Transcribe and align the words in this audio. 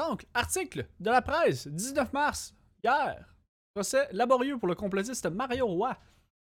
Donc, 0.00 0.26
article 0.32 0.86
de 0.98 1.10
la 1.10 1.20
presse, 1.20 1.68
19 1.68 2.14
mars, 2.14 2.54
hier. 2.82 3.34
Procès 3.74 4.08
laborieux 4.12 4.56
pour 4.56 4.66
le 4.66 4.74
complotiste 4.74 5.26
Mario 5.26 5.66
Roy. 5.66 5.94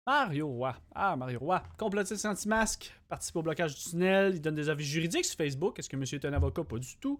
Mario 0.06 0.46
Roy. 0.46 0.76
Ah, 0.94 1.16
Mario 1.16 1.40
Roy. 1.40 1.60
Complotiste 1.76 2.24
anti-masque, 2.24 2.92
participe 3.08 3.34
au 3.34 3.42
blocage 3.42 3.74
du 3.74 3.82
tunnel, 3.82 4.36
il 4.36 4.40
donne 4.40 4.54
des 4.54 4.68
avis 4.68 4.84
juridiques 4.84 5.24
sur 5.24 5.36
Facebook. 5.36 5.76
Est-ce 5.76 5.88
que 5.88 5.96
monsieur 5.96 6.20
est 6.20 6.26
un 6.26 6.32
avocat? 6.32 6.62
Pas 6.62 6.78
du 6.78 6.96
tout. 6.98 7.18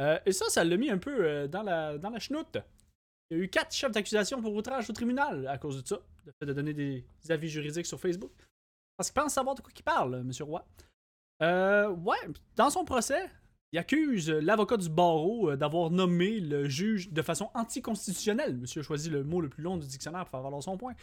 Euh, 0.00 0.20
et 0.24 0.30
ça, 0.30 0.48
ça 0.50 0.62
l'a 0.62 0.76
mis 0.76 0.88
un 0.88 0.98
peu 0.98 1.24
euh, 1.24 1.48
dans, 1.48 1.64
la, 1.64 1.98
dans 1.98 2.16
chenoute. 2.20 2.58
Il 3.28 3.36
y 3.36 3.40
a 3.40 3.42
eu 3.42 3.48
quatre 3.48 3.74
chefs 3.74 3.90
d'accusation 3.90 4.40
pour 4.40 4.54
outrage 4.54 4.88
au 4.88 4.92
tribunal 4.92 5.48
à 5.48 5.58
cause 5.58 5.82
de 5.82 5.88
ça, 5.88 5.98
le 6.26 6.32
fait 6.38 6.46
de 6.46 6.52
donner 6.52 6.74
des, 6.74 7.04
avis 7.28 7.48
juridiques 7.48 7.86
sur 7.86 7.98
Facebook. 7.98 8.32
Parce 8.96 9.10
qu'il 9.10 9.20
pense 9.20 9.32
savoir 9.32 9.56
de 9.56 9.62
quoi 9.62 9.72
il 9.76 9.82
parle, 9.82 10.22
monsieur 10.22 10.44
Roy. 10.44 10.64
Euh, 11.42 11.88
ouais, 11.88 12.28
dans 12.54 12.70
son 12.70 12.84
procès, 12.84 13.28
il 13.76 13.78
accuse 13.78 14.30
l'avocat 14.30 14.78
du 14.78 14.88
barreau 14.88 15.54
d'avoir 15.54 15.90
nommé 15.90 16.40
le 16.40 16.66
juge 16.66 17.10
de 17.10 17.20
façon 17.20 17.50
anticonstitutionnelle. 17.54 18.56
Monsieur 18.56 18.80
a 18.80 18.84
choisi 18.84 19.10
le 19.10 19.22
mot 19.22 19.42
le 19.42 19.50
plus 19.50 19.62
long 19.62 19.76
du 19.76 19.86
dictionnaire 19.86 20.22
pour 20.22 20.30
faire 20.30 20.42
valoir 20.42 20.62
son 20.62 20.78
point. 20.78 20.94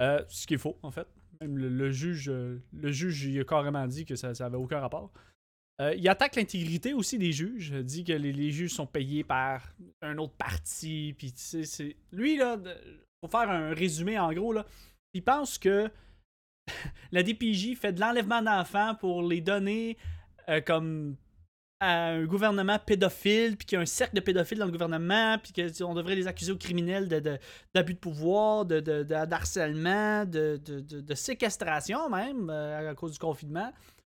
ce 0.00 0.46
qui 0.46 0.54
est 0.54 0.58
faux, 0.58 0.78
en 0.82 0.90
fait. 0.90 1.06
Même 1.42 1.58
le, 1.58 1.92
juge, 1.92 2.30
le 2.30 2.92
juge, 2.92 3.24
il 3.24 3.38
a 3.38 3.44
carrément 3.44 3.86
dit 3.86 4.06
que 4.06 4.16
ça 4.16 4.32
n'avait 4.32 4.56
aucun 4.56 4.80
rapport. 4.80 5.12
Euh, 5.80 5.94
il 5.96 6.08
attaque 6.08 6.36
l'intégrité 6.36 6.94
aussi 6.94 7.18
des 7.18 7.32
juges. 7.32 7.72
Dit 7.72 8.04
que 8.04 8.12
les, 8.12 8.50
juges 8.50 8.72
sont 8.72 8.86
payés 8.86 9.24
par 9.24 9.74
un 10.02 10.16
autre 10.18 10.34
parti. 10.34 11.14
Puis, 11.18 11.32
c'est... 11.36 11.96
Lui, 12.10 12.36
là, 12.36 12.58
pour 13.20 13.30
faire 13.30 13.50
un 13.50 13.74
résumé 13.74 14.18
en 14.18 14.32
gros, 14.32 14.52
là, 14.52 14.64
il 15.12 15.22
pense 15.22 15.58
que 15.58 15.90
la 17.12 17.22
DPJ 17.22 17.74
fait 17.76 17.92
de 17.92 18.00
l'enlèvement 18.00 18.42
d'enfants 18.42 18.94
pour 18.94 19.22
les 19.22 19.40
donner 19.40 19.98
euh, 20.48 20.60
comme 20.60 21.16
un 21.84 22.24
gouvernement 22.24 22.78
pédophile, 22.78 23.56
puis 23.56 23.66
qu'il 23.66 23.76
y 23.76 23.78
a 23.78 23.82
un 23.82 23.86
cercle 23.86 24.14
de 24.14 24.20
pédophiles 24.20 24.58
dans 24.58 24.66
le 24.66 24.72
gouvernement, 24.72 25.38
puis 25.38 25.52
qu'on 25.52 25.94
devrait 25.94 26.14
les 26.14 26.26
accuser 26.26 26.52
aux 26.52 26.58
criminels 26.58 27.08
d'abus 27.74 27.94
de, 27.94 27.98
pouvoir, 27.98 28.64
de, 28.64 28.80
d'harcèlement, 29.02 30.24
de, 30.24 30.60
de, 30.64 31.14
séquestration 31.14 32.08
même, 32.08 32.50
euh, 32.50 32.90
à 32.90 32.94
cause 32.94 33.12
du 33.12 33.18
confinement. 33.18 33.72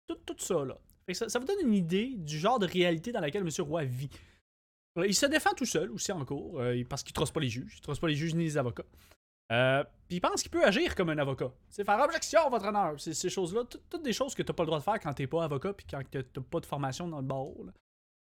Tout, 0.07 0.17
tout 0.25 0.35
ça, 0.37 0.65
là. 0.65 0.77
Ça, 1.13 1.39
vous 1.39 1.45
donne 1.45 1.61
une 1.63 1.73
idée 1.73 2.15
du 2.17 2.37
genre 2.37 2.59
de 2.59 2.67
réalité 2.67 3.11
dans 3.11 3.21
laquelle 3.21 3.43
M. 3.43 3.49
Roy 3.59 3.85
vit. 3.85 4.09
Il 5.05 5.15
se 5.15 5.25
défend 5.25 5.51
tout 5.55 5.65
seul 5.65 5.91
aussi 5.91 6.11
en 6.11 6.25
cours, 6.25 6.59
euh, 6.59 6.83
parce 6.89 7.03
qu'il 7.03 7.11
ne 7.11 7.15
trosse 7.15 7.31
pas 7.31 7.39
les 7.39 7.49
juges. 7.49 7.73
Il 7.75 7.79
ne 7.79 7.83
trosse 7.83 7.99
pas 7.99 8.07
les 8.07 8.15
juges 8.15 8.35
ni 8.35 8.43
les 8.43 8.57
avocats. 8.57 8.85
Euh, 9.51 9.83
puis 10.07 10.17
il 10.17 10.21
pense 10.21 10.41
qu'il 10.41 10.51
peut 10.51 10.63
agir 10.63 10.95
comme 10.95 11.09
un 11.09 11.17
avocat. 11.17 11.51
C'est 11.69 11.83
faire 11.83 11.99
objection, 11.99 12.49
votre 12.49 12.65
honneur. 12.65 12.95
C'est 12.99 13.13
ces 13.13 13.29
choses-là, 13.29 13.63
toutes 13.89 14.03
des 14.03 14.13
choses 14.13 14.35
que 14.35 14.43
tu 14.43 14.51
n'as 14.51 14.55
pas 14.55 14.63
le 14.63 14.67
droit 14.67 14.79
de 14.79 14.83
faire 14.83 14.99
quand 14.99 15.13
tu 15.13 15.23
n'es 15.23 15.27
pas 15.27 15.43
avocat 15.43 15.73
puis 15.73 15.85
quand 15.89 16.01
tu 16.11 16.17
n'as 16.17 16.43
pas 16.43 16.59
de 16.59 16.65
formation 16.65 17.07
dans 17.07 17.19
le 17.19 17.27
barreau. 17.27 17.65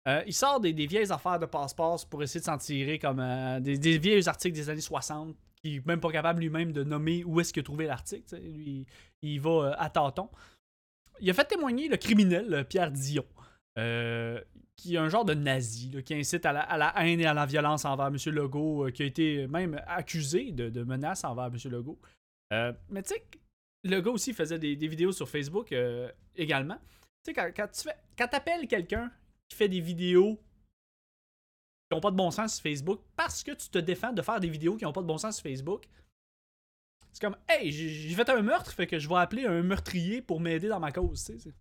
Euh, 0.07 0.23
il 0.25 0.33
sort 0.33 0.59
des, 0.59 0.71
vieilles 0.71 1.11
affaires 1.11 1.39
de 1.39 1.45
passe-passe 1.45 2.05
pour 2.05 2.23
essayer 2.23 2.39
de 2.39 2.45
s'en 2.45 2.57
tirer 2.57 2.99
comme 2.99 3.21
des, 3.59 3.77
des, 3.77 3.97
vieux 3.97 4.27
articles 4.27 4.55
des 4.55 4.69
années 4.69 4.81
60 4.81 5.35
qui 5.61 5.75
n'est 5.75 5.83
même 5.85 5.99
pas 5.99 6.11
capable 6.11 6.39
lui-même 6.41 6.71
de 6.71 6.85
nommer 6.85 7.23
où 7.25 7.41
est-ce 7.41 7.51
qu'il 7.51 7.59
a 7.59 7.63
trouvé 7.63 7.85
l'article. 7.85 8.37
Lui, 8.37 8.85
il 9.21 9.41
va 9.41 9.75
à 9.77 9.89
tâtons 9.89 10.29
il 11.21 11.29
a 11.29 11.33
fait 11.33 11.45
témoigner 11.45 11.87
le 11.87 11.97
criminel 11.97 12.65
Pierre 12.67 12.91
Dion, 12.91 13.25
euh, 13.77 14.41
qui 14.75 14.95
est 14.95 14.97
un 14.97 15.09
genre 15.09 15.25
de 15.25 15.33
nazi, 15.33 15.91
qui 16.03 16.13
incite 16.13 16.45
à 16.45 16.53
la, 16.53 16.93
haine 16.97 17.19
et 17.19 17.25
à 17.25 17.33
la 17.33 17.45
violence 17.45 17.85
envers 17.85 18.07
M. 18.07 18.17
Legault, 18.27 18.87
euh, 18.87 18.91
qui 18.91 19.03
a 19.03 19.05
été 19.05 19.47
même 19.47 19.81
accusé 19.87 20.51
de, 20.51 20.83
menaces 20.83 21.23
envers 21.23 21.45
M. 21.45 21.57
Legault. 21.65 21.99
Euh, 22.53 22.71
mais 22.89 23.03
tu 23.03 23.09
sais, 23.09 23.23
Legault 23.83 24.13
aussi 24.13 24.33
faisait 24.33 24.57
des, 24.57 24.75
vidéos 24.87 25.11
sur 25.11 25.27
Facebook 25.29 25.73
également. 26.35 26.77
Tu 27.23 27.33
sais, 27.33 27.33
quand, 27.33 27.67
tu 27.71 27.81
fais, 27.81 27.95
quand 28.17 28.33
appelles 28.33 28.67
quelqu'un 28.67 29.11
qui 29.49 29.57
fait 29.57 29.69
des 29.69 29.81
vidéos 29.81 30.35
qui 31.89 31.95
n'ont 31.95 32.01
pas 32.01 32.11
de 32.11 32.15
bon 32.15 32.31
sens 32.31 32.55
sur 32.55 32.63
Facebook 32.63 33.01
parce 33.15 33.43
que 33.43 33.51
tu 33.51 33.69
te 33.69 33.79
défends 33.79 34.13
de 34.13 34.21
faire 34.21 34.39
des 34.39 34.49
vidéos 34.49 34.77
qui 34.77 34.85
n'ont 34.85 34.93
pas 34.93 35.01
de 35.01 35.07
bon 35.07 35.17
sens 35.17 35.35
sur 35.35 35.43
Facebook, 35.43 35.87
c'est 37.11 37.21
comme, 37.21 37.37
hey, 37.49 37.71
j'ai 37.71 38.15
fait 38.15 38.29
un 38.29 38.41
meurtre, 38.41 38.71
fait 38.71 38.87
que 38.87 38.99
je 38.99 39.09
vais 39.09 39.15
appeler 39.15 39.45
un 39.45 39.61
meurtrier 39.61 40.21
pour 40.21 40.39
m'aider 40.39 40.67
dans 40.67 40.79
ma 40.79 40.91
cause, 40.91 41.25
tu 41.25 41.53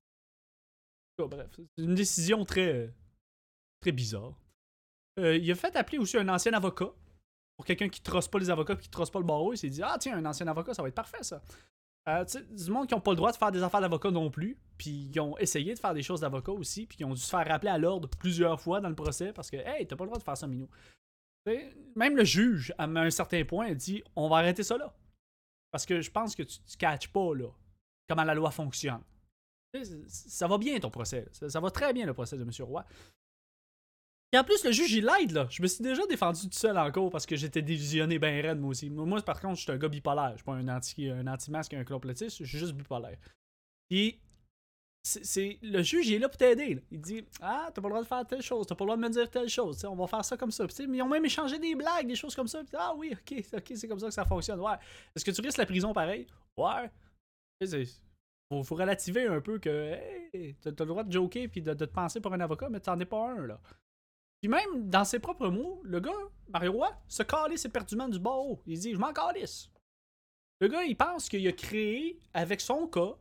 bref, 1.27 1.49
c'est 1.57 1.83
une 1.83 1.95
décision 1.95 2.45
très, 2.45 2.95
très 3.81 3.93
bizarre. 3.93 4.35
Euh, 5.19 5.37
il 5.37 5.51
a 5.51 5.55
fait 5.55 5.75
appeler 5.77 5.99
aussi 5.99 6.17
un 6.17 6.29
ancien 6.29 6.53
avocat. 6.53 6.93
Pour 7.57 7.67
quelqu'un 7.67 7.89
qui 7.89 8.01
trosse 8.01 8.29
pas 8.29 8.39
les 8.39 8.51
avocats 8.51 8.77
qui 8.77 8.89
trosse 8.89 9.11
pas 9.11 9.19
le 9.19 9.25
barreau, 9.25 9.53
il 9.53 9.59
s'est 9.59 9.69
dit, 9.69 9.83
ah 9.83 9.97
tiens, 9.99 10.17
un 10.17 10.25
ancien 10.27 10.47
avocat, 10.47 10.75
ça 10.75 10.83
va 10.83 10.89
être 10.89 10.95
parfait 10.95 11.23
ça. 11.23 11.43
Euh, 12.09 12.25
du 12.25 12.71
monde 12.71 12.87
qui 12.87 12.95
n'ont 12.95 13.01
pas 13.01 13.11
le 13.11 13.17
droit 13.17 13.33
de 13.33 13.37
faire 13.37 13.51
des 13.51 13.63
affaires 13.63 13.81
d'avocat 13.81 14.11
non 14.11 14.31
plus, 14.31 14.57
puis 14.79 15.11
ils 15.13 15.21
ont 15.21 15.37
essayé 15.39 15.75
de 15.75 15.79
faire 15.79 15.93
des 15.93 16.03
choses 16.03 16.21
d'avocat 16.21 16.53
aussi, 16.53 16.87
puis 16.87 16.99
ils 17.01 17.05
ont 17.05 17.13
dû 17.13 17.21
se 17.21 17.29
faire 17.29 17.47
rappeler 17.47 17.71
à 17.71 17.79
l'ordre 17.79 18.09
plusieurs 18.09 18.61
fois 18.61 18.81
dans 18.81 18.89
le 18.89 18.95
procès 18.95 19.33
parce 19.33 19.51
que, 19.51 19.57
hey, 19.57 19.87
t'as 19.87 19.97
pas 19.97 20.05
le 20.05 20.09
droit 20.09 20.19
de 20.19 20.23
faire 20.25 20.37
ça, 20.37 20.47
Minou. 20.47 20.69
même 21.97 22.17
le 22.17 22.25
juge, 22.25 22.73
à 22.79 22.85
un 22.85 23.11
certain 23.11 23.45
point, 23.45 23.67
a 23.67 23.75
dit 23.75 24.03
on 24.15 24.29
va 24.29 24.37
arrêter 24.37 24.63
ça 24.63 24.79
là. 24.79 24.95
Parce 25.73 25.85
que 25.85 26.01
je 26.01 26.11
pense 26.11 26.35
que 26.35 26.45
tu 26.45 26.61
ne 26.61 26.77
catches 26.79 27.09
pas 27.09 27.35
là, 27.35 27.49
comment 28.09 28.25
la 28.25 28.35
loi 28.35 28.53
fonctionne. 28.53 29.03
Ça 30.07 30.47
va 30.47 30.59
bien 30.59 30.79
ton 30.81 30.91
procès. 30.91 31.27
Ça, 31.33 31.61
va 31.61 31.71
très 31.71 31.93
bien 31.93 32.07
le 32.07 32.15
procès 32.15 32.37
de 32.37 32.43
M. 32.43 32.51
Roy. 32.61 32.85
Et 34.33 34.39
en 34.39 34.45
plus, 34.45 34.63
le 34.65 34.73
juge, 34.73 34.93
il 34.93 35.07
l'aide, 35.07 35.33
là. 35.33 35.47
Je 35.51 35.63
me 35.63 35.67
suis 35.67 35.83
déjà 35.83 36.07
défendu 36.07 36.43
tout 36.43 36.59
seul 36.59 36.77
en 36.77 36.91
cours 36.93 37.11
parce 37.11 37.25
que 37.25 37.37
j'étais 37.37 37.63
délusionné 37.63 38.19
ben 38.19 38.43
raide, 38.45 38.59
moi 38.59 38.71
aussi. 38.71 38.91
Moi, 38.91 39.23
par 39.23 39.41
contre, 39.41 39.57
je 39.57 39.63
suis 39.63 39.73
un 39.73 39.79
gars 39.79 39.89
bipolaire. 39.89 40.33
Je 40.33 40.37
suis 40.37 40.45
pas 40.45 40.53
un 40.53 40.69
anti, 40.69 41.09
un 41.09 41.27
anti-masque, 41.27 41.75
un 41.75 41.85
complotiste. 41.85 42.39
Je 42.39 42.45
suis 42.45 42.59
juste 42.59 42.73
bipolaire. 42.73 43.19
Puis, 43.89 44.19
c'est 45.03 45.59
le 45.63 45.83
juge 45.83 46.09
il 46.09 46.15
est 46.15 46.19
là 46.19 46.29
pour 46.29 46.37
t'aider. 46.37 46.83
Il 46.91 47.01
dit 47.01 47.25
Ah, 47.41 47.71
t'as 47.73 47.81
pas 47.81 47.89
le 47.89 47.93
droit 47.93 48.03
de 48.03 48.07
faire 48.07 48.27
telle 48.27 48.43
chose, 48.43 48.67
t'as 48.67 48.75
pas 48.75 48.85
le 48.85 48.89
droit 48.89 48.97
de 48.97 49.03
me 49.03 49.09
dire 49.09 49.31
telle 49.31 49.49
chose, 49.49 49.83
on 49.85 49.95
va 49.97 50.07
faire 50.07 50.25
ça 50.25 50.37
comme 50.37 50.51
ça. 50.51 50.67
mais 50.87 50.99
ils 50.99 51.03
ont 51.03 51.09
même 51.09 51.25
échangé 51.25 51.59
des 51.59 51.75
blagues, 51.75 52.07
des 52.07 52.17
choses 52.17 52.35
comme 52.35 52.49
ça. 52.49 52.63
ah 52.77 52.95
oui, 52.97 53.13
ok, 53.13 53.45
ok, 53.55 53.73
c'est 53.75 53.89
comme 53.89 54.01
ça 54.01 54.09
que 54.09 54.15
ça 54.15 54.25
fonctionne. 54.25 54.61
Ouais. 54.61 54.77
Est-ce 55.15 55.25
que 55.25 55.31
tu 55.31 55.41
risques 55.41 55.59
la 55.59 55.67
prison 55.67 55.93
pareil 55.93 56.27
Ouais. 56.57 56.91
Faut, 58.51 58.63
faut 58.63 58.75
relativer 58.75 59.27
un 59.27 59.41
peu 59.41 59.59
que 59.59 59.93
hey, 60.33 60.55
t'as 60.61 60.71
le 60.71 60.87
droit 60.87 61.05
de 61.05 61.13
joker 61.13 61.49
puis 61.49 61.63
de, 61.63 61.75
te 61.75 61.85
penser 61.85 62.21
pour 62.21 62.33
un 62.33 62.41
avocat, 62.41 62.69
mais 62.69 62.81
t'en 62.81 62.99
es 62.99 63.05
pas 63.05 63.31
un 63.31 63.47
là. 63.47 63.61
Puis 64.41 64.49
même 64.49 64.89
dans 64.89 65.05
ses 65.05 65.19
propres 65.19 65.49
mots, 65.49 65.81
le 65.85 66.01
gars, 66.01 66.13
Mario 66.49 66.73
Roy, 66.73 66.91
se 67.09 67.23
calisse 67.23 67.65
éperdument 67.65 68.09
du 68.09 68.19
bord. 68.19 68.63
Il 68.67 68.79
dit 68.79 68.95
Je 68.95 68.99
m'en 68.99 69.13
calisse. 69.13 69.71
Le 70.61 70.69
gars, 70.69 70.85
il 70.85 70.97
pense 70.97 71.29
qu'il 71.29 71.47
a 71.47 71.53
créé 71.53 72.19
avec 72.35 72.61
son 72.61 72.87
cas 72.87 73.17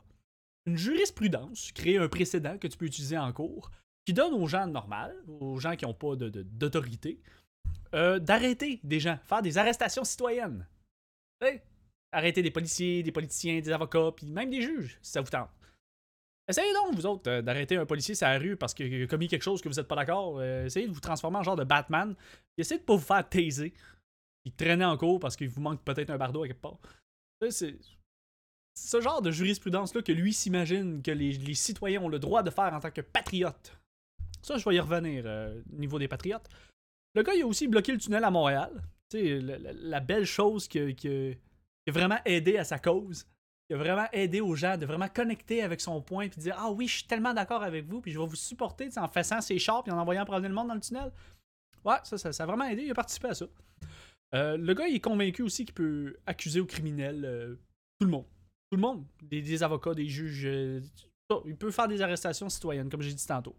une 0.66 0.76
jurisprudence, 0.76 1.72
créer 1.72 1.98
un 1.98 2.08
précédent 2.08 2.58
que 2.58 2.66
tu 2.66 2.76
peux 2.76 2.86
utiliser 2.86 3.16
en 3.16 3.32
cours, 3.32 3.70
qui 4.04 4.12
donne 4.12 4.34
aux 4.34 4.46
gens 4.46 4.66
normaux, 4.66 5.12
aux 5.40 5.58
gens 5.58 5.76
qui 5.76 5.84
n'ont 5.84 5.94
pas 5.94 6.14
d'autorité, 6.16 7.20
de, 7.92 7.98
euh, 7.98 8.18
d'arrêter 8.18 8.80
des 8.84 9.00
gens, 9.00 9.18
faire 9.24 9.42
des 9.42 9.56
arrestations 9.56 10.04
citoyennes. 10.04 10.66
Arrêter 12.12 12.42
des 12.42 12.50
policiers, 12.50 13.02
des 13.02 13.12
politiciens, 13.12 13.60
des 13.60 13.70
avocats, 13.70 14.12
puis 14.16 14.26
même 14.26 14.50
des 14.50 14.62
juges, 14.62 14.98
si 15.02 15.12
ça 15.12 15.20
vous 15.20 15.30
tente. 15.30 15.50
Essayez 16.48 16.72
donc, 16.72 16.94
vous 16.94 17.04
autres, 17.04 17.30
euh, 17.30 17.42
d'arrêter 17.42 17.76
un 17.76 17.84
policier 17.84 18.14
sur 18.14 18.26
la 18.26 18.38
rue 18.38 18.56
parce 18.56 18.72
qu'il 18.72 19.02
a 19.02 19.06
commis 19.06 19.28
quelque 19.28 19.42
chose 19.42 19.60
que 19.60 19.68
vous 19.68 19.74
n'êtes 19.74 19.86
pas 19.86 19.96
d'accord. 19.96 20.38
Euh, 20.38 20.64
essayez 20.64 20.88
de 20.88 20.92
vous 20.92 21.00
transformer 21.00 21.38
en 21.38 21.42
genre 21.42 21.56
de 21.56 21.64
Batman. 21.64 22.16
essayez 22.56 22.80
de 22.80 22.84
pas 22.84 22.96
vous 22.96 23.04
faire 23.04 23.28
taiser. 23.28 23.74
Puis 24.42 24.52
traîner 24.52 24.86
en 24.86 24.96
cours 24.96 25.20
parce 25.20 25.36
qu'il 25.36 25.50
vous 25.50 25.60
manque 25.60 25.84
peut-être 25.84 26.08
un 26.08 26.16
bardeau 26.16 26.44
à 26.44 26.46
quelque 26.48 26.62
part. 26.62 26.78
C'est 27.50 27.76
ce 28.74 29.00
genre 29.00 29.20
de 29.20 29.30
jurisprudence-là 29.30 30.02
que 30.02 30.12
lui 30.12 30.32
s'imagine 30.32 31.02
que 31.02 31.10
les, 31.10 31.54
citoyens 31.54 32.00
ont 32.02 32.08
le 32.08 32.18
droit 32.18 32.42
de 32.42 32.50
faire 32.50 32.72
en 32.72 32.80
tant 32.80 32.90
que 32.90 33.02
patriotes. 33.02 33.78
Ça, 34.40 34.56
je 34.56 34.66
vais 34.66 34.76
y 34.76 34.80
revenir 34.80 35.24
euh, 35.26 35.60
au 35.72 35.76
niveau 35.76 35.98
des 35.98 36.08
patriotes. 36.08 36.48
Le 37.14 37.22
gars, 37.22 37.34
il 37.34 37.42
a 37.42 37.46
aussi 37.46 37.68
bloqué 37.68 37.92
le 37.92 37.98
tunnel 37.98 38.24
à 38.24 38.30
Montréal. 38.30 38.70
Tu 39.10 39.18
sais, 39.18 39.40
la, 39.40 40.00
belle 40.00 40.24
chose 40.24 40.68
qui, 41.92 41.98
a 41.98 42.00
vraiment 42.00 42.18
aidé 42.24 42.58
à 42.58 42.64
sa 42.64 42.78
cause. 42.78 43.26
Qui 43.68 43.74
a 43.74 43.76
vraiment 43.76 44.06
aidé 44.12 44.40
aux 44.40 44.54
gens 44.54 44.76
de 44.76 44.86
vraiment 44.86 45.08
connecter 45.08 45.62
avec 45.62 45.80
son 45.80 46.00
point 46.00 46.28
puis 46.28 46.40
dire 46.40 46.56
Ah 46.58 46.70
oui, 46.70 46.86
je 46.88 46.98
suis 46.98 47.06
tellement 47.06 47.34
d'accord 47.34 47.62
avec 47.62 47.86
vous, 47.86 48.00
puis 48.00 48.12
je 48.12 48.18
vais 48.18 48.26
vous 48.26 48.36
supporter 48.36 48.88
en 48.96 49.08
faisant 49.08 49.40
ses 49.40 49.58
chars 49.58 49.84
et 49.86 49.90
en 49.90 49.98
envoyant 49.98 50.24
promener 50.24 50.48
le 50.48 50.54
monde 50.54 50.68
dans 50.68 50.74
le 50.74 50.80
tunnel. 50.80 51.12
Ouais, 51.84 51.96
ça, 52.04 52.18
ça, 52.18 52.42
a 52.42 52.46
vraiment 52.46 52.64
aidé. 52.64 52.82
Il 52.82 52.90
a 52.90 52.94
participé 52.94 53.28
à 53.28 53.34
ça. 53.34 53.46
Euh, 54.34 54.56
le 54.56 54.74
gars, 54.74 54.86
il 54.88 54.96
est 54.96 55.00
convaincu 55.00 55.42
aussi 55.42 55.64
qu'il 55.64 55.74
peut 55.74 56.16
accuser 56.26 56.60
aux 56.60 56.66
criminels 56.66 57.24
euh, 57.24 57.54
tout 57.98 58.06
le 58.06 58.10
monde 58.10 58.26
tout 58.70 58.76
le 58.76 58.82
monde, 58.82 59.04
des, 59.22 59.62
avocats, 59.62 59.94
des 59.94 60.06
juges, 60.06 60.44
euh, 60.44 60.80
il 61.46 61.56
peut 61.56 61.70
faire 61.70 61.88
des 61.88 62.02
arrestations 62.02 62.48
citoyennes, 62.48 62.90
comme 62.90 63.02
j'ai 63.02 63.14
dit 63.14 63.26
tantôt. 63.26 63.56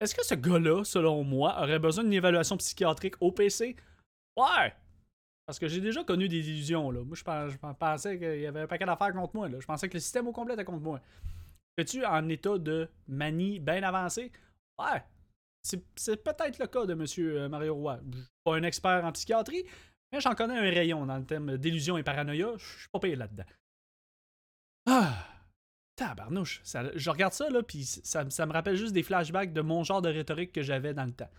Est-ce 0.00 0.14
que 0.14 0.24
ce 0.24 0.34
gars-là, 0.34 0.82
selon 0.84 1.22
moi, 1.22 1.56
aurait 1.62 1.78
besoin 1.78 2.02
d'une 2.02 2.12
évaluation 2.12 2.56
psychiatrique 2.56 3.14
au 3.20 3.30
PC? 3.30 3.76
Ouais! 4.36 4.74
Parce 5.46 5.58
que 5.58 5.68
j'ai 5.68 5.80
déjà 5.80 6.02
connu 6.04 6.28
des 6.28 6.48
illusions, 6.48 6.90
là. 6.90 7.04
Moi, 7.04 7.16
je, 7.16 7.56
pensais 7.74 8.18
qu'il 8.18 8.40
y 8.40 8.46
avait 8.46 8.62
un 8.62 8.66
paquet 8.66 8.86
d'affaires 8.86 9.12
contre 9.12 9.36
moi, 9.36 9.48
là. 9.48 9.60
Je 9.60 9.66
pensais 9.66 9.88
que 9.88 9.94
le 9.94 10.00
système 10.00 10.26
au 10.26 10.32
complet 10.32 10.54
était 10.54 10.64
contre 10.64 10.82
moi. 10.82 11.00
Es-tu 11.76 12.04
en 12.04 12.28
état 12.28 12.56
de 12.58 12.88
manie 13.08 13.58
bien 13.60 13.82
avancé? 13.82 14.32
Ouais! 14.78 15.02
C'est 15.62 16.22
peut-être 16.22 16.58
le 16.58 16.66
cas 16.66 16.86
de 16.86 16.92
M. 16.92 17.06
Euh, 17.18 17.48
Mario 17.48 17.74
Roy. 17.74 17.98
Je 18.12 18.18
suis 18.18 18.28
pas 18.44 18.56
un 18.56 18.62
expert 18.62 19.04
en 19.04 19.12
psychiatrie, 19.12 19.64
mais 20.12 20.20
j'en 20.20 20.34
connais 20.34 20.58
un 20.58 20.70
rayon 20.70 21.06
dans 21.06 21.16
le 21.16 21.24
thème 21.24 21.56
d'illusion 21.56 21.96
et 21.96 22.02
paranoïa. 22.02 22.52
Je 22.56 22.64
suis 22.64 22.88
pas 22.90 23.00
payé 23.00 23.16
là-dedans. 23.16 23.44
Ah! 24.86 25.26
Tabarnouche. 25.96 26.60
je 26.64 27.10
regarde 27.10 27.32
ça, 27.32 27.48
là, 27.50 27.62
puis 27.62 27.84
ça, 27.84 28.24
me 28.24 28.52
rappelle 28.52 28.76
juste 28.76 28.92
des 28.92 29.04
flashbacks 29.04 29.52
de 29.52 29.60
mon 29.60 29.84
genre 29.84 30.02
de 30.02 30.08
rhétorique 30.08 30.52
que 30.52 30.62
j'avais 30.62 30.92
dans 30.92 31.04
le 31.04 31.12
temps. 31.12 31.30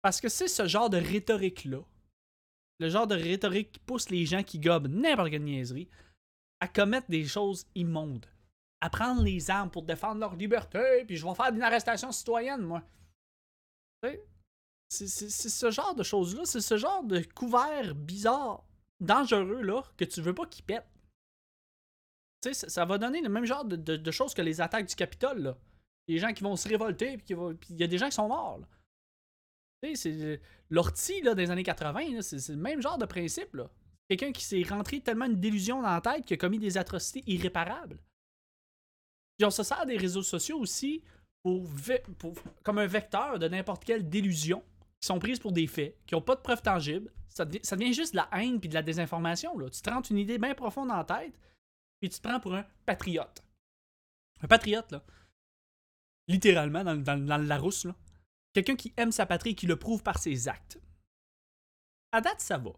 Parce 0.00 0.20
que 0.20 0.28
c'est 0.28 0.48
ce 0.48 0.66
genre 0.66 0.88
de 0.88 0.96
rhétorique-là, 0.96 1.80
le 2.78 2.88
genre 2.88 3.06
de 3.06 3.14
rhétorique 3.14 3.72
qui 3.72 3.80
pousse 3.80 4.10
les 4.10 4.26
gens 4.26 4.42
qui 4.42 4.58
gobent 4.58 4.88
n'importe 4.88 5.30
quelle 5.30 5.44
niaiserie 5.44 5.88
à 6.60 6.68
commettre 6.68 7.10
des 7.10 7.24
choses 7.24 7.66
immondes. 7.74 8.26
À 8.80 8.90
prendre 8.90 9.22
les 9.22 9.50
armes 9.50 9.70
pour 9.70 9.82
défendre 9.82 10.20
leur 10.20 10.36
liberté, 10.36 11.04
puis 11.06 11.16
je 11.16 11.26
vais 11.26 11.34
faire 11.34 11.52
une 11.52 11.62
arrestation 11.62 12.10
citoyenne, 12.12 12.62
moi. 12.62 12.82
C'est 14.88 15.08
ce 15.08 15.70
genre 15.70 15.94
de 15.94 16.02
choses-là, 16.02 16.44
c'est 16.44 16.60
ce 16.60 16.76
genre 16.76 17.02
de 17.04 17.20
couvert 17.34 17.94
bizarre, 17.94 18.64
dangereux, 19.00 19.62
là, 19.62 19.82
que 19.96 20.04
tu 20.04 20.20
veux 20.20 20.34
pas 20.34 20.46
qu'ils 20.46 20.64
pète. 20.64 20.86
Tu 22.42 22.52
sais, 22.52 22.68
ça 22.68 22.84
va 22.84 22.98
donner 22.98 23.20
le 23.22 23.28
même 23.28 23.44
genre 23.44 23.64
de, 23.64 24.10
choses 24.10 24.34
que 24.34 24.42
les 24.42 24.60
attaques 24.60 24.86
du 24.86 24.96
Capitole, 24.96 25.42
là. 25.42 25.58
Les 26.08 26.18
gens 26.18 26.32
qui 26.32 26.42
vont 26.42 26.56
se 26.56 26.68
révolter, 26.68 27.16
puis 27.16 27.36
il 27.70 27.80
y 27.80 27.84
a 27.84 27.86
des 27.86 27.98
gens 27.98 28.08
qui 28.08 28.16
sont 28.16 28.28
morts, 28.28 28.58
là. 28.58 28.66
Tu 29.82 29.96
sais, 29.96 30.40
l'ortie, 30.70 31.20
là, 31.22 31.34
des 31.34 31.50
années 31.50 31.64
80, 31.64 32.22
c'est 32.22 32.48
le 32.50 32.56
même 32.56 32.80
genre 32.80 32.98
de 32.98 33.06
principe, 33.06 33.54
là. 33.54 33.68
Quelqu'un 34.08 34.32
qui 34.32 34.44
s'est 34.44 34.62
rentré 34.62 35.00
tellement 35.00 35.24
une 35.24 35.40
délusion 35.40 35.80
dans 35.80 35.90
la 35.90 36.00
tête 36.00 36.24
qu'il 36.24 36.34
a 36.34 36.38
commis 36.38 36.58
des 36.58 36.76
atrocités 36.76 37.22
irréparables. 37.26 37.98
Puis 39.38 39.46
on 39.46 39.50
se 39.50 39.62
sert 39.62 39.86
des 39.86 39.96
réseaux 39.96 40.22
sociaux 40.22 40.58
aussi 40.58 41.02
pour, 41.42 41.66
comme 42.62 42.78
un 42.78 42.86
vecteur 42.86 43.38
de 43.38 43.48
n'importe 43.48 43.84
quelle 43.84 44.08
délusion 44.08 44.62
qui 45.00 45.06
sont 45.06 45.18
prises 45.18 45.38
pour 45.38 45.52
des 45.52 45.66
faits, 45.66 45.96
qui 46.06 46.14
n'ont 46.14 46.20
pas 46.20 46.36
de 46.36 46.40
preuves 46.40 46.62
tangibles. 46.62 47.10
Ça, 47.28 47.44
devient 47.44 47.94
juste 47.94 48.12
de 48.12 48.18
la 48.18 48.28
haine 48.32 48.60
puis 48.60 48.68
de 48.68 48.74
la 48.74 48.82
désinformation. 48.82 49.58
Là. 49.58 49.70
Tu 49.70 49.80
te 49.80 49.90
rentres 49.90 50.12
une 50.12 50.18
idée 50.18 50.38
bien 50.38 50.54
profonde 50.54 50.88
la 50.88 51.04
tête, 51.04 51.34
puis 51.98 52.10
tu 52.10 52.20
te 52.20 52.28
prends 52.28 52.38
pour 52.38 52.54
un 52.54 52.66
patriote. 52.84 53.42
Un 54.42 54.46
patriote, 54.46 54.92
là. 54.92 55.02
Littéralement, 56.28 56.84
dans, 56.84 56.96
dans, 56.96 57.24
dans 57.24 57.38
le 57.38 57.44
Larousse, 57.44 57.86
là. 57.86 57.96
Quelqu'un 58.52 58.76
qui 58.76 58.92
aime 58.96 59.12
sa 59.12 59.26
patrie 59.26 59.50
et 59.50 59.54
qui 59.54 59.66
le 59.66 59.78
prouve 59.78 60.02
par 60.02 60.18
ses 60.18 60.48
actes. 60.48 60.78
À 62.12 62.20
date, 62.20 62.40
ça 62.40 62.58
va. 62.58 62.72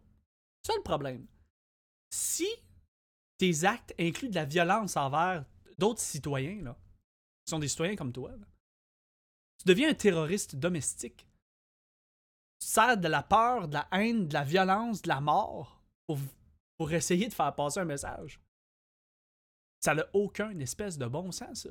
C'est 0.62 0.76
le 0.76 0.82
problème. 0.82 1.26
Si 2.11 2.47
tes 3.38 3.65
actes 3.65 3.94
incluent 3.99 4.31
de 4.31 4.37
la 4.37 4.44
violence 4.44 4.97
envers 4.97 5.44
d'autres 5.79 6.00
citoyens, 6.00 6.62
là, 6.62 6.76
qui 7.44 7.50
sont 7.50 7.59
des 7.59 7.69
citoyens 7.69 7.97
comme 7.97 8.12
toi, 8.12 8.31
tu 9.59 9.67
deviens 9.67 9.91
un 9.91 9.94
terroriste 9.94 10.56
domestique. 10.56 11.26
Tu 12.61 12.69
sers 12.69 12.97
de 12.97 13.09
la 13.09 13.23
peur, 13.23 13.69
de 13.69 13.75
la 13.75 13.88
haine, 13.93 14.29
de 14.29 14.35
la 14.35 14.44
violence, 14.44 15.03
de 15.03 15.09
la 15.09 15.20
mort 15.20 15.82
pour, 16.06 16.93
essayer 16.93 17.29
de 17.29 17.35
faire 17.35 17.55
passer 17.55 17.81
un 17.81 17.85
message. 17.85 18.41
Ça 19.81 19.94
n'a 19.94 20.06
aucun 20.12 20.59
espèce 20.61 20.97
de 20.97 21.06
bon 21.06 21.32
sens, 21.32 21.62
ça. 21.65 21.70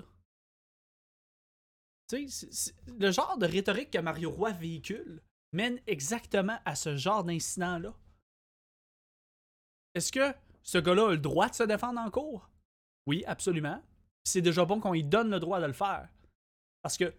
Le 3.00 3.12
genre 3.12 3.38
de 3.38 3.46
rhétorique 3.46 3.92
que 3.92 4.00
Mario 4.00 4.32
Roy 4.32 4.52
véhicule 4.52 5.22
mène 5.52 5.80
exactement 5.88 6.58
à 6.66 6.76
ce 6.76 6.96
genre 6.96 7.24
d'incident-là. 7.24 7.94
Est-ce 9.96 10.12
que 10.12 10.34
ce 10.64 10.78
gars-là 10.78 11.10
a 11.10 11.12
le 11.12 11.18
droit 11.18 11.50
de 11.50 11.56
se 11.56 11.64
défendre 11.64 12.00
en 12.00 12.10
cours? 12.10 12.50
Oui, 13.06 13.24
absolument. 13.28 13.82
C'est 14.24 14.42
déjà 14.42 14.66
bon 14.66 14.80
qu'on 14.80 14.94
lui 14.94 15.04
donne 15.04 15.30
le 15.30 15.40
droit 15.40 15.60
de 15.60 15.66
le 15.66 15.74
faire. 15.74 16.10
Parce 16.82 16.98
que, 16.98 17.14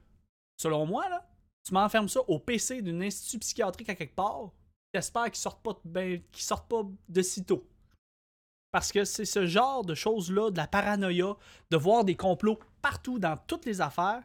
selon 0.56 0.86
moi, 0.86 1.08
là, 1.08 1.28
tu 1.64 1.72
m'enfermes 1.72 2.08
ça 2.08 2.20
au 2.28 2.38
PC 2.38 2.82
d'un 2.82 3.00
institut 3.00 3.38
psychiatrique 3.38 3.88
à 3.88 3.94
quelque 3.94 4.14
part, 4.14 4.50
j'espère 4.92 5.24
qu'il 5.24 5.36
sortent 5.36 5.62
pas, 5.62 5.78
ben, 5.84 6.20
sortent 6.32 6.68
pas 6.68 6.82
de 7.08 7.22
sitôt. 7.22 7.66
Parce 8.72 8.90
que 8.90 9.04
c'est 9.04 9.24
ce 9.24 9.46
genre 9.46 9.84
de 9.84 9.94
choses-là, 9.94 10.50
de 10.50 10.56
la 10.56 10.66
paranoïa, 10.66 11.36
de 11.70 11.76
voir 11.76 12.04
des 12.04 12.16
complots 12.16 12.58
partout 12.82 13.18
dans 13.18 13.36
toutes 13.46 13.66
les 13.66 13.80
affaires. 13.80 14.22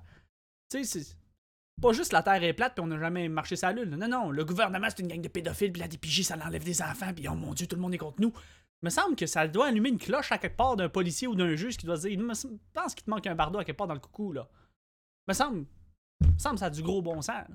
Sais, 0.71 0.83
c'est 0.83 1.15
pas 1.81 1.93
juste 1.93 2.13
la 2.13 2.21
Terre 2.21 2.43
est 2.43 2.53
plate 2.53 2.73
puis 2.75 2.83
on 2.83 2.87
n'a 2.87 2.99
jamais 2.99 3.27
marché 3.29 3.55
sa 3.55 3.71
lune. 3.71 3.95
Non, 3.95 4.07
non, 4.07 4.31
le 4.31 4.45
gouvernement 4.45 4.87
c'est 4.89 4.99
une 4.99 5.07
gang 5.07 5.21
de 5.21 5.27
pédophiles 5.27 5.71
puis 5.71 5.81
la 5.81 5.87
DPJ 5.87 6.23
ça 6.23 6.35
l'enlève 6.35 6.63
des 6.63 6.81
enfants 6.81 7.13
puis 7.13 7.27
oh 7.27 7.35
mon 7.35 7.53
dieu, 7.53 7.67
tout 7.67 7.75
le 7.75 7.81
monde 7.81 7.93
est 7.93 7.97
contre 7.97 8.21
nous. 8.21 8.33
Il 8.81 8.85
me 8.85 8.89
semble 8.89 9.15
que 9.15 9.25
ça 9.25 9.47
doit 9.47 9.67
allumer 9.67 9.89
une 9.89 9.97
cloche 9.97 10.31
à 10.31 10.37
quelque 10.37 10.55
part 10.55 10.75
d'un 10.75 10.89
policier 10.89 11.27
ou 11.27 11.35
d'un 11.35 11.55
juge 11.55 11.77
qui 11.77 11.85
doit 11.85 11.97
se 11.97 12.07
dire, 12.07 12.19
je 12.19 12.47
pense 12.73 12.95
qu'il 12.95 13.03
te 13.03 13.09
manque 13.09 13.27
un 13.27 13.35
bardeau 13.35 13.59
à 13.59 13.65
quelque 13.65 13.77
part 13.77 13.87
dans 13.87 13.93
le 13.93 13.99
coucou 13.99 14.31
là. 14.31 14.47
Il 15.27 15.31
me 15.31 15.33
semble, 15.33 15.65
me 16.21 16.39
semble 16.39 16.55
que 16.55 16.59
ça 16.59 16.67
a 16.67 16.69
du 16.69 16.81
gros 16.81 17.01
bon 17.01 17.21
sens. 17.21 17.45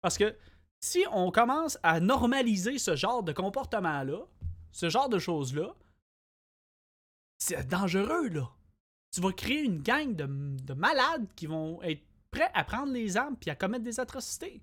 Parce 0.00 0.18
que 0.18 0.36
si 0.80 1.04
on 1.12 1.30
commence 1.30 1.78
à 1.82 2.00
normaliser 2.00 2.78
ce 2.78 2.96
genre 2.96 3.22
de 3.22 3.32
comportement-là, 3.32 4.26
ce 4.72 4.88
genre 4.88 5.08
de 5.08 5.18
choses-là, 5.18 5.74
c'est 7.38 7.66
dangereux, 7.68 8.28
là. 8.28 8.50
Tu 9.12 9.20
vas 9.20 9.32
créer 9.32 9.62
une 9.62 9.82
gang 9.82 10.16
de, 10.16 10.26
de 10.26 10.74
malades 10.74 11.26
qui 11.36 11.46
vont 11.46 11.82
être 11.82 12.02
prêt 12.30 12.50
à 12.54 12.64
prendre 12.64 12.92
les 12.92 13.16
armes 13.16 13.36
puis 13.36 13.50
à 13.50 13.54
commettre 13.54 13.84
des 13.84 14.00
atrocités. 14.00 14.62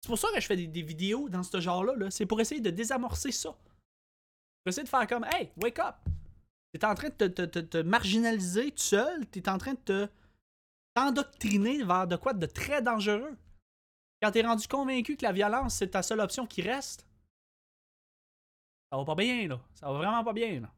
C'est 0.00 0.08
pour 0.08 0.18
ça 0.18 0.28
que 0.32 0.40
je 0.40 0.46
fais 0.46 0.56
des, 0.56 0.82
vidéos 0.82 1.28
dans 1.28 1.42
ce 1.42 1.60
genre-là. 1.60 1.94
-là, 1.96 2.10
c'est 2.10 2.26
pour 2.26 2.40
essayer 2.40 2.60
de 2.60 2.70
désamorcer 2.70 3.32
ça. 3.32 3.50
Pour 3.50 4.68
essayer 4.68 4.84
de 4.84 4.88
faire 4.88 5.06
comme 5.06 5.24
Hey, 5.24 5.50
wake 5.56 5.78
up! 5.80 5.96
T'es 6.72 6.84
en 6.84 6.94
train 6.94 7.08
de 7.08 7.26
te, 7.26 7.44
te, 7.44 7.78
marginaliser 7.78 8.70
tout 8.70 8.82
seul, 8.82 9.26
t'es 9.26 9.48
en 9.48 9.58
train 9.58 9.72
de 9.72 9.78
te 9.78 10.08
t'endoctriner 10.94 11.82
vers 11.82 12.06
de 12.06 12.16
quoi 12.16 12.34
de 12.34 12.46
très 12.46 12.82
dangereux. 12.82 13.36
Quand 14.20 14.32
t'es 14.32 14.42
rendu 14.42 14.66
convaincu 14.68 15.16
que 15.16 15.22
la 15.24 15.32
violence 15.32 15.76
c'est 15.76 15.90
ta 15.90 16.02
seule 16.02 16.20
option 16.20 16.46
qui 16.46 16.60
reste, 16.60 17.06
ça 18.90 18.98
va 18.98 19.04
pas 19.04 19.14
bien 19.14 19.48
là. 19.48 19.60
Ça 19.74 19.86
va 19.86 19.98
vraiment 19.98 20.24
pas 20.24 20.32
bien 20.32 20.60
là. 20.60 20.70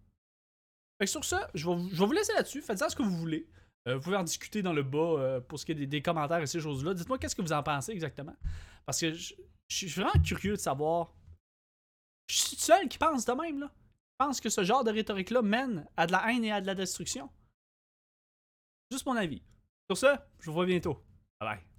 Sur 1.07 1.25
ça, 1.25 1.51
je 1.55 1.69
vais, 1.69 1.75
vous 1.75 2.13
laisser 2.13 2.33
là-dessus. 2.35 2.61
Faites 2.61 2.79
ça 2.79 2.89
ce 2.89 2.97
que 2.97 3.03
vous 3.03 3.17
voulez. 3.17 3.49
Euh, 3.89 3.97
vous 3.97 4.03
pouvez 4.03 4.17
en 4.17 4.25
discuter 4.25 4.63
dans 4.63 4.73
le 4.73 4.83
bas 4.83 4.99
euh, 4.99 5.41
pour 5.41 5.59
ce 5.59 5.65
qui 5.65 5.73
est 5.73 5.87
des, 5.87 6.03
commentaires 6.03 6.41
et 6.41 6.47
ces 6.47 6.61
choses-là. 6.61 6.93
Dites-moi 6.95 7.19
qu'est-ce 7.19 7.35
que 7.35 7.43
vous 7.43 7.53
en 7.53 7.63
pensez 7.63 7.93
exactement. 7.93 8.37
Parce 8.85 9.01
que 9.01 9.13
je, 9.13 9.35
suis 9.69 9.87
vraiment 9.87 10.23
curieux 10.25 10.53
de 10.53 10.61
savoir. 10.61 11.15
Je 12.29 12.37
suis 12.37 12.57
seul 12.57 12.89
qui 12.89 12.99
pense 12.99 13.25
de 13.25 13.33
même, 13.33 13.61
là. 13.61 13.71
Je 13.73 14.27
pense 14.27 14.41
que 14.41 14.51
ce 14.51 14.63
genre 14.63 14.85
de 14.85 14.91
rhétorique-là 14.91 15.41
mène 15.41 15.87
à 15.97 16.07
de 16.07 16.13
la 16.13 16.31
haine 16.31 16.45
et 16.45 16.53
à 16.53 16.61
de 16.61 16.67
la 16.67 16.75
destruction. 16.75 17.31
Juste 18.91 19.07
mon 19.07 19.17
avis. 19.17 19.43
Sur 19.89 19.97
ce, 19.97 20.19
je 20.41 20.47
vous 20.47 20.53
vois 20.53 20.67
bientôt. 20.67 21.03
Bye 21.41 21.57
bye. 21.57 21.70